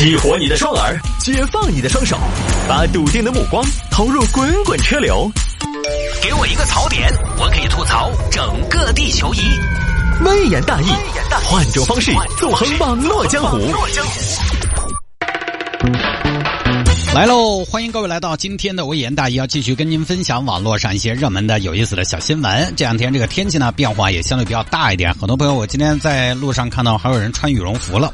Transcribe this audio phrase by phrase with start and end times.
[0.00, 2.16] 激活你的双耳，解放你的双手，
[2.66, 5.30] 把笃定的目光投入滚滚车流。
[6.22, 9.40] 给我一个槽点，我可以吐槽整个地球仪。
[10.24, 10.86] 微言大义，
[11.44, 13.58] 换种方式纵横网络江湖。
[17.14, 17.62] 来喽！
[17.66, 22.72] 欢迎各位来到今天的微言大义，要继续跟您分享网络上一些热门的、有意思的小新闻。
[22.74, 28.10] 这两天这个天气呢变化也相对比较大一点，很多朋友我今天在路上看到还有人穿羽绒服了，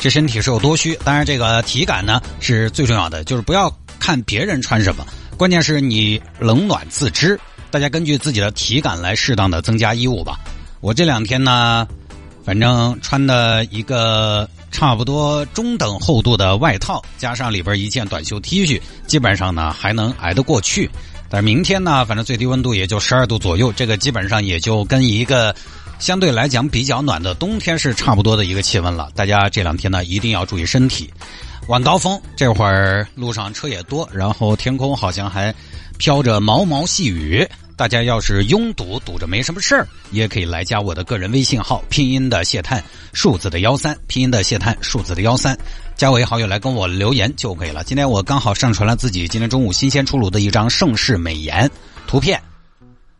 [0.00, 0.98] 这身体是有多虚？
[1.04, 7.38] 当然，这个体感呢是最重要的，就是不要看别人穿什么，关键是你冷暖自知。
[7.70, 10.40] 大家根据自己的体感来适当的增加衣物吧。
[10.80, 11.86] 我这两天呢，
[12.44, 14.48] 反正穿的一个。
[14.72, 20.88] 差不多中等厚度的外套，加上里边一件短袖 T 恤，基本上呢还能挨得过去。
[21.28, 25.52] 但是明天呢，反正最低温度也就十二度左右，这个基本上也就跟一个
[26.00, 29.10] 相对来讲比较暖的冬天是差不多的一个气温了。
[29.14, 31.12] 大家这两天呢一定要注意身体。
[31.68, 35.54] 晚高峰这会儿路上车也多，然后天空好像还
[35.98, 37.46] 飘着毛毛细雨。
[37.76, 45.56] 大家要是拥堵堵着没什么事儿，也可以来加我的个人微信号，拼音的谢探，数字的幺三，拼音的谢探，数字的幺三，
[45.96, 47.84] 加为好友来跟我留言就可以了。
[47.84, 51.70] 今天我刚好上传了自己今天中午新鲜出炉的一张盛世美颜
[52.06, 52.40] 图片。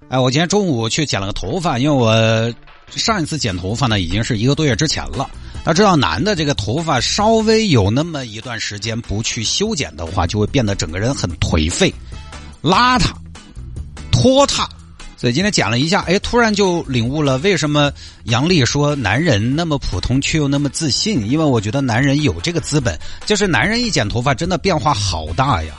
[0.08, 2.52] 哎，我今天中午去剪了个头发，因为我
[2.96, 5.28] 上一次剪头发呢已经是一个多月之前了。
[5.62, 11.92] 大家知道，男的这个头发稍微有那么一段时间不去修剪的话，就会变得整个人很颓废、
[12.62, 13.10] 邋遢。
[14.10, 14.68] 拖沓，
[15.16, 17.92] 所以今天剪了一下，哎，突然就领悟了为什么
[18.24, 25.74] 杨丽说男人那么普通却又那么自信，因为我觉得男人有这个资本，就是男人一剪头发真的变化好大呀，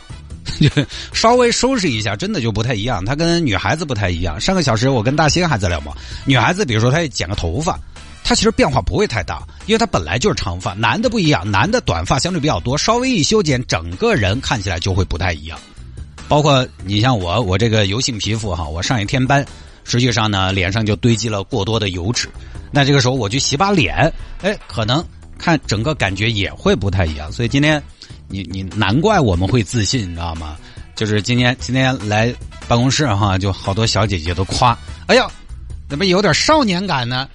[1.14, 4.40] 稍微收拾一下真的就不太一样，他跟女孩子不太一样。
[4.40, 5.94] 上个小时我跟大兴还在聊嘛，
[6.26, 7.80] 女孩子比如说她剪个头发，
[8.24, 15.60] 她其实变化不会太大，因为她本来就是长发，男的不一样，男的短发相对比较多，稍微一修剪，整个人看起来就会不太一样。
[16.28, 19.46] 包括你像我，我这个油性皮肤哈，我上一天班，
[19.84, 22.30] 实际上呢，脸上就堆积了过多的油脂。
[22.72, 25.04] 那这个时候我去洗把脸，哎，可能
[25.38, 27.30] 看整个感觉也会不太一样。
[27.30, 27.84] 所以今天，
[28.32, 30.58] 你你难怪我们会自信，你知道吗？
[30.96, 32.34] 就是今天今天来
[32.68, 34.78] 办公室哈，就好多小姐姐都夸，
[35.08, 35.30] 哎呀，
[35.90, 37.30] 怎么有点少年感呢？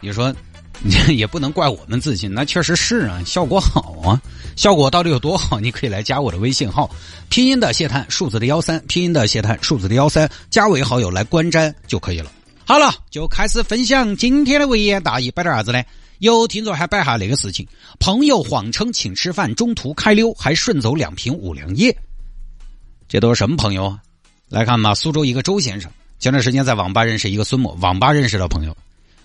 [0.00, 0.34] 你说。
[0.80, 4.14] 你 也不能怪我们自信，那确实是啊，效果好啊，
[4.54, 5.58] 效果到底有多好？
[5.58, 6.88] 你可以来加我的微信号，
[7.28, 12.30] 拼音的谢探，数字的幺三，拼音的谢探，数字的幺三，加为好友来观瞻就可以了。
[12.64, 15.82] 好了，就开始分享今天的微言大义，摆点啥子呢？
[16.18, 17.66] 有听众还摆下那个事情，
[18.00, 21.96] 朋友谎称请吃饭，中途开溜，还顺走两瓶五粮液，
[23.08, 24.02] 这都是什么朋友啊？
[24.48, 28.76] 来看吧，苏州一个周先生，前段时间在网吧认识一个孙某，网吧认识的朋友。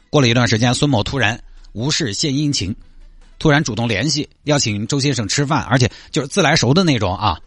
[0.09, 2.75] 过了一段时间，孙某突然无事献殷勤，
[3.39, 7.39] 突然主动联系，邀请周先生吃饭，而且就是自来熟的那种啊。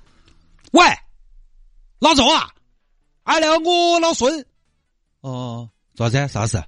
[0.73, 0.85] 喂，
[2.01, 2.51] 老周啊，
[3.23, 4.45] 哎，那个我老孙，
[5.21, 6.29] 哦，啥子？
[6.29, 6.61] 啥事？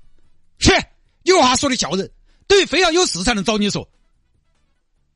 [0.60, 0.72] 切，
[1.24, 2.08] 有话说的叫人，
[2.48, 3.88] 等于非要有事才能找你说。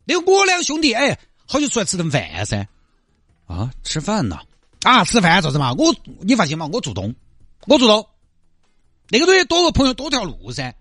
[0.04, 2.68] 那个我两兄弟，哎，好久出来吃顿饭噻。
[3.46, 4.38] 啊，吃饭呢？
[4.82, 5.72] 啊，吃饭做什么？
[5.74, 7.14] 我，你放心嘛，我主动，
[7.66, 8.06] 我主动。
[9.08, 10.74] 那个东西多个朋友多条路噻，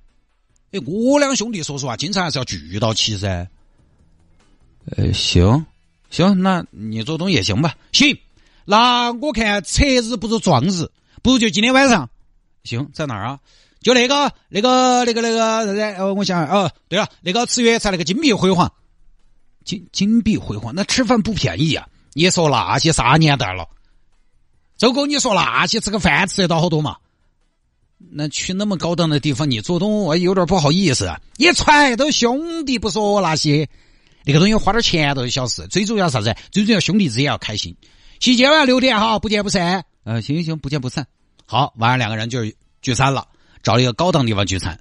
[0.72, 3.50] 哎，我两兄弟说实话，经常还是要聚到起噻。
[4.96, 5.66] 呃，行，
[6.10, 7.76] 行，那你做东也行吧。
[7.92, 8.18] 行，
[8.66, 10.90] 那我看择日不如撞日，
[11.22, 12.10] 不如就今天晚上。
[12.64, 13.40] 行，在哪儿啊？
[13.82, 15.82] 就那个、那个、那个、那个啥子？
[16.00, 18.72] 哦，我想，哦，对了，那个吃粤菜那个金碧辉煌，
[19.66, 21.88] 金金碧辉煌，那吃饭不便宜啊！
[22.14, 23.68] 你说那些啥年代了？
[24.78, 26.98] 周哥，你说那些吃个饭吃得到好多嘛？
[28.12, 31.12] 那去那么高档的地方，你做东我有点不好意思。
[31.38, 33.70] 一揣都兄弟不说那些，
[34.26, 36.36] 那个东西花点钱都是小事，最主要啥子？
[36.52, 37.76] 最主要兄弟之间要开心。
[38.20, 39.86] 今晚六点哈，不见不散。
[40.04, 41.08] 呃，行行行，不见不散。
[41.46, 42.40] 好，晚上两个人就
[42.82, 43.28] 聚餐了，
[43.64, 44.80] 找了一个高档地方聚餐。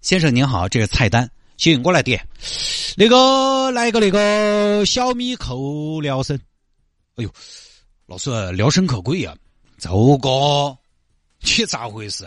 [0.00, 1.30] 先生您好，这是菜单。
[1.56, 2.26] 行，我来点。
[2.96, 6.36] 那个来个那个小米扣辽参。
[7.16, 7.30] 哎呦，
[8.06, 9.34] 老师辽参可贵呀，
[9.78, 10.76] 周哥。
[11.40, 12.26] 你咋回事？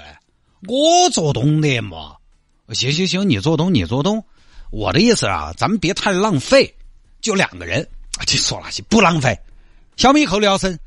[0.68, 2.15] 我做东的嘛。
[2.74, 4.24] 行行行，你做东你做东。
[4.71, 6.74] 我的意思啊，咱们别太浪费。
[7.21, 7.88] 就两个人，
[8.27, 9.38] 你说那些不浪费。
[9.98, 10.77] 小米扣辽参，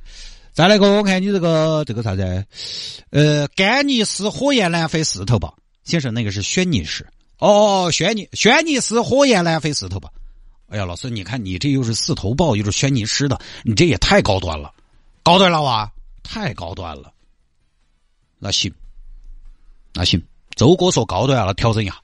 [0.58, 2.44] 再来个我看你这个这个啥子？
[3.10, 7.06] 呃，干尼斯火焰蓝飞四头吧，先生，那个是轩尼诗。
[7.38, 10.10] 哦，轩尼轩尼诗火焰蓝飞四头吧。
[10.68, 14.72] 哎呀，老师，你看你这又是四头豹，又是轩尼诗的，你这也太高端了，
[15.22, 15.88] 高端了哇，
[16.24, 17.12] 太高端了。
[18.40, 18.74] 那行，
[19.94, 20.20] 那行，
[20.56, 21.94] 周哥说高端了，调整一下。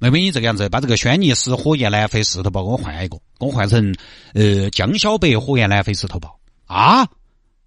[0.00, 3.94] 妹妹，你这个样子，把这个轩尼诗火焰蓝肥石头包给我换一个，给我换成
[4.34, 6.36] 呃江小白火焰蓝肥石头包
[6.66, 7.06] 啊！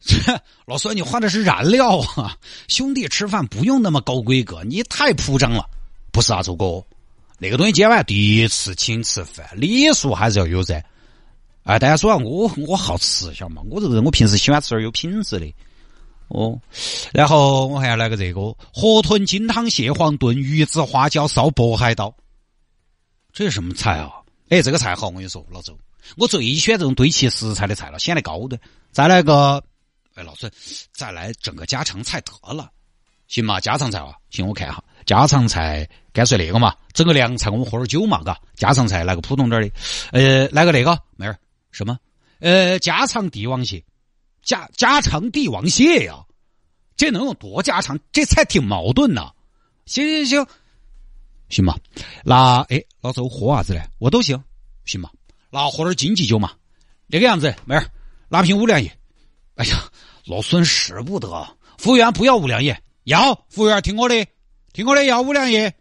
[0.66, 2.38] 老孙，你换的是燃料啊！
[2.68, 5.70] 兄弟吃饭不用那么高规格，你太铺张了。
[6.12, 6.84] 不是啊，周哥，
[7.40, 10.84] 那个东西今晚第一次请吃饭，礼数还是要有噻。
[11.64, 13.62] 哎，大家说啊，我我好吃，晓得吗？
[13.70, 15.54] 我这个人我平时喜欢吃点有品质的。
[16.28, 16.60] 哦，
[17.14, 18.42] 然后我还要来个这个
[18.74, 22.14] 河豚金汤蟹黄炖鱼子花椒烧渤海刀，
[23.32, 24.12] 这是什么菜啊？
[24.50, 25.78] 哎，这个菜好，我跟你说，老周，
[26.18, 28.60] 我最喜欢这种堆砌食材的菜了，显得高端。
[28.92, 29.64] 再来个，
[30.16, 30.52] 哎，老孙，
[30.92, 32.72] 再来整个家常菜得了，
[33.28, 33.60] 行吗？
[33.60, 39.72] 家常菜啊，行，我看哈，家常菜干脆那个嘛，整个凉菜我们喝点酒嘛，嘎，家常菜来个普通点的，
[40.12, 41.38] 呃，来个那个妹儿，
[41.72, 41.98] 什么？
[42.40, 43.84] 呃，家常帝王蟹。
[44.44, 46.22] 家家常帝王蟹呀，
[46.98, 47.98] 这能有多家常？
[48.12, 49.32] 这菜挺矛盾呐。
[49.86, 50.48] 行行行，
[51.48, 51.78] 行吧。
[52.26, 53.82] 那哎，老周喝啥子呢？
[54.00, 54.44] 我都行，
[54.84, 55.10] 行吧。
[55.50, 56.52] 那喝点经济酒嘛。
[57.08, 57.90] 那个样子，妹儿，
[58.28, 58.92] 拿瓶五粮液。
[59.56, 59.84] 哎呀，
[60.26, 61.48] 老孙使不得。
[61.78, 64.28] 服务员不要五粮液，要服务员听我的，
[64.74, 65.74] 听我的要五粮液，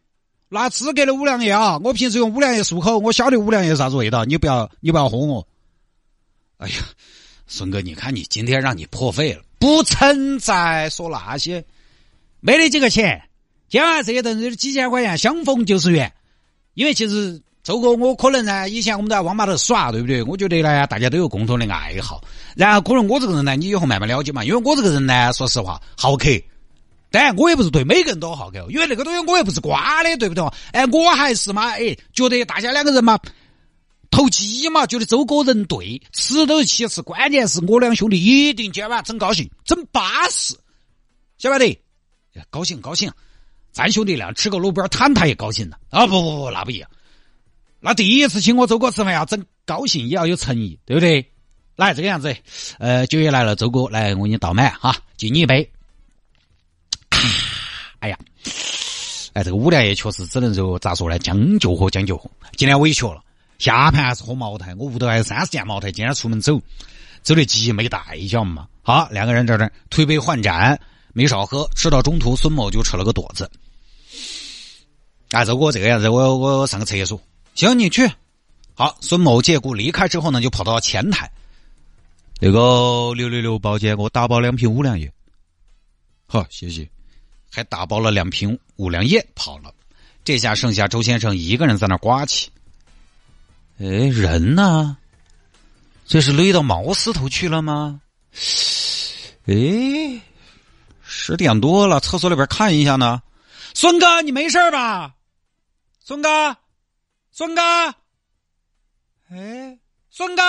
[0.49, 1.79] 拿资格的五粮液啊！
[1.83, 5.47] 我平时用五粮液漱口，我晓得五粮液啥子味道，你不要你不要哄我。
[6.59, 6.75] 哎呀。
[7.49, 11.63] 孙哥，你看你今天让你破费了，不存在说那些，
[12.41, 13.29] 没得几个钱。
[13.69, 16.11] 今晚这些东西几千块钱，相逢就是缘。
[16.73, 20.23] 因为其实周哥，我可能呢，以前我们在网吧头耍，对不对？
[20.23, 22.21] 我觉得呢，大家都有共同的爱好。
[22.57, 24.45] 然后可能我这个人呢，你以后慢慢了解嘛。
[24.45, 26.29] 因为我这个人呢，说实话，好客。
[27.11, 30.45] 当然，我也不是对每个人都好客，因为那个东西我也不是瓜的，对不对？
[30.73, 33.19] 哎，我还是嘛，哎，觉得大家两个人嘛。
[34.11, 40.55] 投机嘛，觉得周哥人对，吃都是其次，关键是我两兄弟一定今晚整高兴，整巴适，
[41.39, 41.81] 晓不得？
[42.51, 43.11] 高兴高兴，
[43.73, 46.07] 咱兄弟俩吃个路边摊，他也高兴了啊！
[46.07, 46.91] 不不不，那不一样，
[47.85, 51.29] 那第一次请我周哥吃饭要整高兴，也要有诚意，对不对？
[51.75, 52.37] 来这个样子，
[52.79, 55.69] 呃，酒也来了，周哥来，我给你倒满哈，敬你一杯。
[57.99, 58.17] 哎呀，
[59.33, 61.19] 哎，这个五粮液确实只能说咋说呢？
[61.19, 63.21] 将就喝，将就喝，今天委屈了。
[63.59, 65.91] 下盘还是喝茅台，我屋头还有三十件茅台。
[65.91, 66.61] 今天出门走，
[67.23, 68.69] 走得急没带，晓得嘛？
[68.83, 70.79] 好，两个人在这推杯换盏，
[71.13, 71.69] 没少喝。
[71.75, 73.51] 吃到中途，孙某就扯了个垛子。
[75.31, 77.21] 哎，周哥这个样子，我我上个厕所。
[77.55, 78.11] 行，你去。
[78.75, 81.31] 好，孙某借故离开之后呢，就跑到前台。
[82.41, 85.13] 那个六六六包间，给我打包两瓶五粮液。
[86.27, 86.89] 好，谢谢。
[87.51, 89.73] 还打包了两瓶五粮液跑了。
[90.25, 92.51] 这下剩下周先生一个人在那刮起。
[93.79, 94.97] 哎，人呢？
[96.07, 98.01] 这是累到毛丝头去了吗？
[99.45, 100.21] 哎，
[101.03, 103.23] 十点多了，厕所里边看一下呢。
[103.75, 105.15] 孙哥，你没事吧？
[106.01, 106.57] 孙哥，
[107.35, 107.63] 孙哥，
[109.31, 109.79] 哎，
[110.11, 110.43] 孙哥，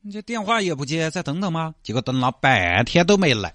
[0.00, 1.74] 你这电话也不接，再等等吗？
[1.82, 3.52] 结果等了半天都没来。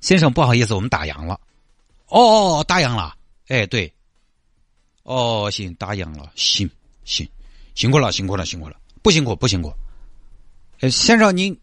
[0.00, 1.40] 先生，不好意思，我们打烊了。
[2.08, 3.16] 哦哦，打烊了。
[3.46, 3.94] 哎，对。
[5.04, 6.32] 哦，行，打烊了。
[6.34, 6.68] 行
[7.04, 7.28] 行。
[7.76, 9.72] 辛苦了，辛苦了，辛苦了，不辛苦，不辛苦。
[10.80, 11.56] 呃，先生，您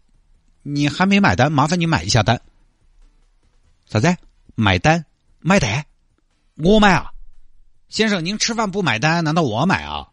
[0.62, 2.40] 你还没买单，麻烦你买一下单。
[3.84, 4.16] 啥子？
[4.54, 5.04] 买单？
[5.38, 5.84] 买单？
[6.56, 7.12] 我买啊？
[7.90, 10.06] 先生，您吃饭不买单，难道我买啊？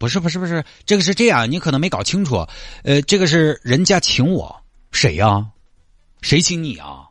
[0.00, 2.46] 不是，不是，不是，这个是这样，你可能没搞清楚。
[2.82, 5.46] 呃，这个是人家请我，谁呀？
[6.20, 7.08] 谁请你啊？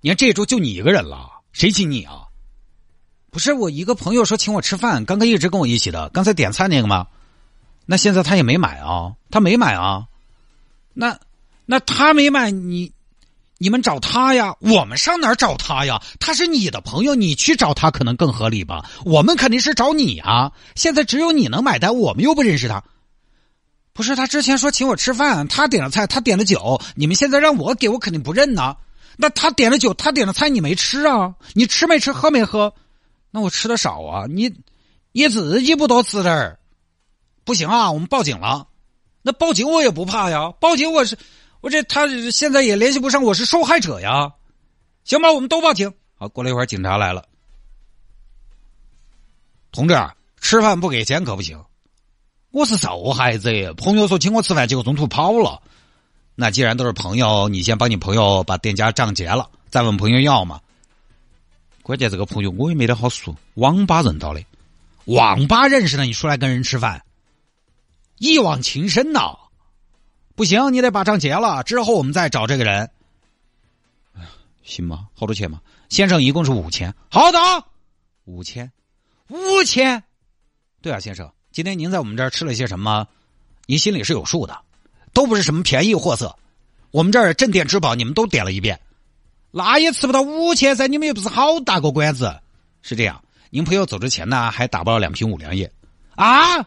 [0.00, 2.28] 你看这桌就你一个人了，谁请你啊？
[3.30, 7.08] 不是我一个朋友说请我吃饭，刚刚一直跟我一起的，刚才点菜那个吗？
[7.84, 10.06] 那现在他也没买啊，他没买啊，
[10.92, 11.18] 那
[11.66, 12.92] 那他没买，你
[13.58, 16.00] 你们找他呀，我们上哪儿找他呀？
[16.20, 18.88] 他是你的朋友，你去找他可能更合理吧？
[19.04, 20.52] 我们肯定是找你啊！
[20.76, 22.82] 现在只有你能买单，我们又不认识他。
[23.92, 28.76] 不是他之前说请我吃饭，他点了菜，他点了酒，你们现在让我给我肯定不认呐。
[29.16, 31.34] 那他点了酒，他点了菜，你没吃啊？
[31.54, 32.72] 你吃没吃，喝没喝？
[33.32, 34.54] 那我吃的少啊，你
[35.10, 36.60] 你自己不多吃点儿。
[37.42, 38.68] 不行啊，我们报警了。
[39.22, 41.18] 那报警我也不怕呀，报警我是
[41.60, 44.32] 我这他现在也联系不上，我是受害者呀。
[45.04, 45.92] 行吧，我们都报警。
[46.16, 47.24] 好，过了一会儿，警察来了。
[49.72, 49.94] 同志，
[50.40, 51.62] 吃饭不给钱可不行。
[52.50, 55.60] 我是受害者，朋友说请我吃饭，结果中途跑了。
[56.34, 60.60] 那既然都是朋友，你先帮你朋友把店家账结了，再问朋友要嘛。
[61.82, 64.42] 关键这个朋友我也没得好说，网吧认到的，
[65.06, 67.02] 网吧认识的，你出来跟人吃饭。
[68.18, 69.36] 一往情深呐，
[70.38, 72.88] 不行，你得把账结了，之后我们再找这个人。
[74.62, 75.08] 行吗？
[75.12, 75.60] 好多钱吗？
[75.88, 76.94] 先生，一共是五千。
[77.10, 77.38] 好的，
[78.24, 78.70] 五千，
[79.26, 80.00] 五千。
[80.80, 83.04] 对啊，先生，今天您在我们这儿吃了些什么？
[83.66, 84.56] 您心里是有数的，
[85.12, 86.38] 都不是什么便宜货色。
[86.92, 88.80] 我们这儿镇店之宝，你们都点了一遍，
[89.50, 90.86] 那也吃不到五千噻。
[90.86, 92.32] 你们又不是好大个馆子，
[92.80, 93.20] 是这样。
[93.50, 95.68] 您朋友走之前呢，还打包了两瓶五粮液，
[96.14, 96.64] 啊！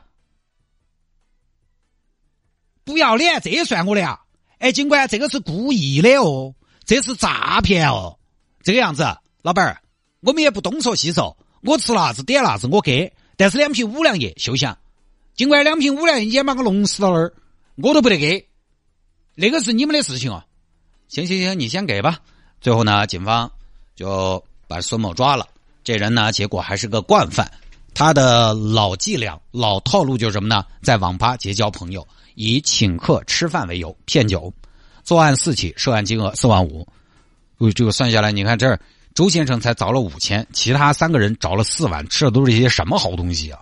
[2.92, 4.20] 不要脸，这也算我的呀？
[4.60, 6.54] 哎，警官，这个是故意的哦，
[6.86, 8.20] 这是诈骗哦。
[8.62, 9.04] 这个样子，
[9.42, 9.82] 老板儿，
[10.20, 13.12] 我们也不东说西说，我吃啥子点啥子，我给。
[13.36, 14.78] 但是两瓶五粮液休想，
[15.34, 17.34] 尽管两瓶五粮液把我弄死到那儿，
[17.78, 18.48] 我都不得给。
[19.34, 20.46] 那个是你们的事情啊。
[21.08, 22.20] 行行行，你先给吧。
[22.60, 23.52] 最后呢，警方
[23.96, 25.48] 就把孙某抓了。
[25.84, 27.52] 这人呢，结果还是个惯犯。
[27.96, 30.64] 他的老伎俩、老套路就是什么呢？
[30.84, 34.54] 在网吧结交朋友，以请客吃饭为由骗酒。
[35.04, 36.88] 作案四起，涉案金额四万五。
[37.76, 38.80] 这个算下来，你看这儿，
[39.14, 43.60] 周先生才找了五千，其他三个人找了四万，吃的都是一些什么好东西啊？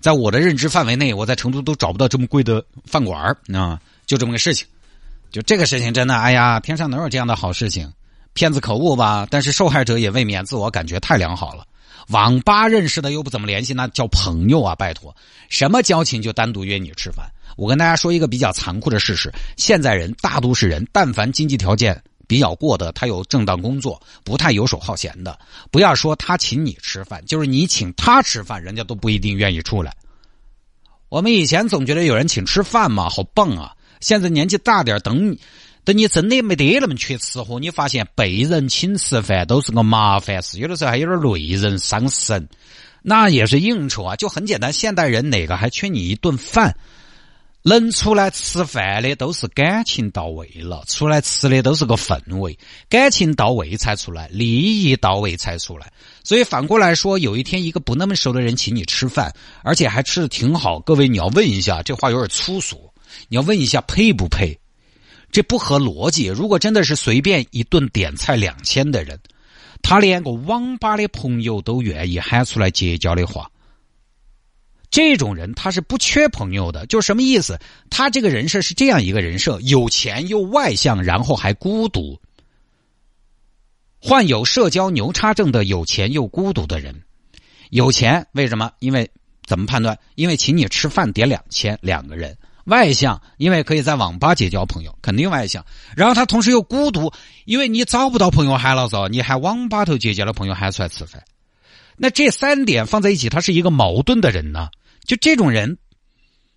[0.00, 3.80] 在我的认知范围内，我在成都都找不到这么贵的饭馆啊！
[4.06, 4.66] 就这么个事情，
[5.30, 7.92] 就这个事情真的，哎呀，天上哪有这样的好事情？
[8.34, 9.26] 骗子可恶吧？
[9.30, 11.64] 但是受害者也未免自我感觉太良好了。
[12.08, 14.74] 网吧认识的又不怎么联系，那叫朋友啊！
[14.74, 15.14] 拜托，
[15.48, 17.26] 什么交情就单独约你吃饭？
[17.56, 25.38] 我跟大家说一个比较残酷的事实：现在人大都市人，但凡经济条件比较过得，他有正当工作，不太游手好闲的，
[25.70, 29.94] 不要说他请你吃饭，就是你请他吃饭，人家都不一定愿意出来。
[31.08, 33.74] 我们以前总觉得有人请吃饭嘛，好棒啊！
[34.00, 35.38] 现在年纪大点，等你。
[35.84, 42.48] 等你真的没得那么缺吃喝，你发现被人请吃饭都是个麻烦事，有的时候还有点累人伤神。
[43.02, 44.72] 那也是应酬啊，就很简单。
[44.72, 46.74] 现代人哪个还缺你一顿饭？
[47.66, 52.58] 能出来吃饭的都是感情到位了，出来吃的都是个氛围，
[52.90, 55.90] 感情到位才出来，利益到位才出来。
[56.22, 62.92] 所以反过来说，有一天一个不那么熟的人请你吃饭，而且还吃的挺好，各位你要问一下，这话有点粗俗，
[63.28, 64.58] 你要问一下配不配？
[65.34, 66.26] 这不合逻辑。
[66.26, 69.18] 如果真的是随便一顿点菜两千的人，
[69.82, 73.50] 他连个网吧的朋友都愿意喊出来结交的话，
[74.92, 76.86] 这种人他是不缺朋友的。
[76.86, 77.58] 就什么意思？
[77.90, 82.16] 他这个人设是这样一个人设：有钱又外向，然后还孤独，
[84.00, 87.02] 患有社交牛叉症的有钱又孤独的人。
[87.70, 88.70] 有钱为什么？
[88.78, 89.10] 因为
[89.44, 89.98] 怎么判断？
[90.14, 92.38] 因为请你吃饭点两千两个人。
[92.64, 95.64] 外向，因为可以在网吧结交朋友，肯定外向。
[95.96, 97.12] 然后他同时又孤独，
[97.44, 101.22] 因为你找不到朋友嗨了嗦，你还网吧头结交了朋友喊出来吃饭。
[101.96, 104.68] 那这三点放在一起，他是一个矛盾的人呢。
[105.04, 105.76] 就这种人，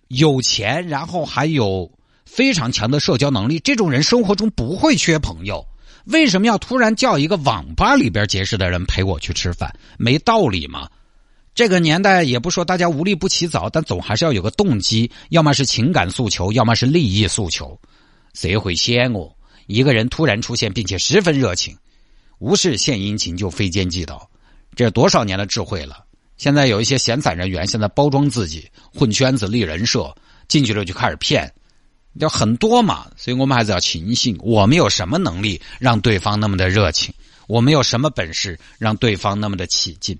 [0.08, 1.92] 有钱，然后还有
[2.24, 5.64] 非常强的社交能力，这种人生活中不会缺朋友。
[6.06, 9.70] 为什么要突然叫一个网吧里边结识的人陪我去吃饭？
[9.98, 10.88] 没道理吗？
[11.58, 17.76] 这个年代也不说大家无利不起早，但总还是要有个动机，要么是情感诉求，要么是利益诉求。
[18.32, 19.36] 谁会险恶？
[19.66, 21.76] 一个人突然出现，并且十分热情，
[22.38, 24.30] 无事献殷勤就非奸即盗，
[24.76, 26.04] 这多少年的智慧了。
[26.36, 30.14] 现在有一些闲散人员，现在包装自己，混圈子、立人设，
[30.46, 31.52] 进去了就开始骗，
[32.20, 33.08] 要很多嘛。
[33.16, 37.12] 所以我们还是要清醒，我们有什么能力让对方那么的热情？
[37.48, 40.16] 我们有什么本事让对方那么的起劲？